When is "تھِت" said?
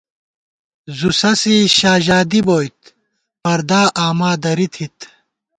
4.73-4.95